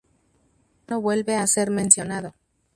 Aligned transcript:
Ya 0.87 0.95
no 0.95 0.99
vuelve 1.01 1.35
a 1.35 1.45
ser 1.45 1.69
mencionado. 1.69 2.33